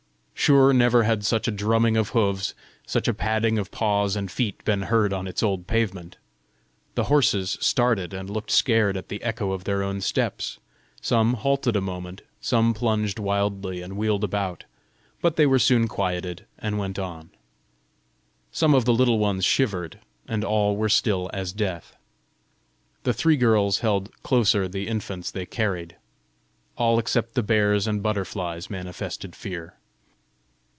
Sure 0.41 0.73
never 0.73 1.03
had 1.03 1.23
such 1.23 1.47
a 1.47 1.51
drumming 1.51 1.95
of 1.95 2.09
hoofs, 2.09 2.55
such 2.87 3.07
a 3.07 3.13
padding 3.13 3.59
of 3.59 3.69
paws 3.69 4.15
and 4.15 4.31
feet 4.31 4.65
been 4.65 4.81
heard 4.81 5.13
on 5.13 5.27
its 5.27 5.43
old 5.43 5.67
pavement! 5.67 6.17
The 6.95 7.03
horses 7.03 7.59
started 7.61 8.11
and 8.11 8.27
looked 8.27 8.49
scared 8.49 8.97
at 8.97 9.07
the 9.09 9.21
echo 9.21 9.51
of 9.51 9.65
their 9.65 9.83
own 9.83 10.01
steps; 10.01 10.57
some 10.99 11.35
halted 11.35 11.75
a 11.75 11.79
moment, 11.79 12.23
some 12.41 12.73
plunged 12.73 13.19
wildly 13.19 13.83
and 13.83 13.95
wheeled 13.95 14.23
about; 14.23 14.65
but 15.21 15.35
they 15.35 15.45
were 15.45 15.59
soon 15.59 15.87
quieted, 15.87 16.47
and 16.57 16.79
went 16.79 16.97
on. 16.97 17.29
Some 18.51 18.73
of 18.73 18.85
the 18.85 18.93
Little 18.95 19.19
Ones 19.19 19.45
shivered, 19.45 19.99
and 20.27 20.43
all 20.43 20.75
were 20.75 20.89
still 20.89 21.29
as 21.31 21.53
death. 21.53 21.95
The 23.03 23.13
three 23.13 23.37
girls 23.37 23.81
held 23.81 24.11
closer 24.23 24.67
the 24.67 24.87
infants 24.87 25.29
they 25.29 25.45
carried. 25.45 25.97
All 26.77 26.97
except 26.97 27.35
the 27.35 27.43
bears 27.43 27.85
and 27.85 28.01
butterflies 28.01 28.71
manifested 28.71 29.35
fear. 29.35 29.75